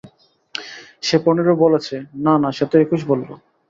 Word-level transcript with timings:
সে 1.01 1.17
পনেরো 1.25 1.53
বলেছে, 1.55 1.95
না, 2.25 2.33
না, 2.43 2.49
সে 2.57 2.65
তো 2.71 2.75
একুশ 2.79 3.01
বললো। 3.07 3.33